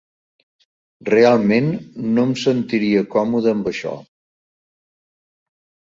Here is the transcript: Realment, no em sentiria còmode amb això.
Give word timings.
Realment, 1.09 1.67
no 2.17 2.25
em 2.29 2.33
sentiria 2.47 3.07
còmode 3.17 3.55
amb 3.55 3.73
això. 3.75 3.97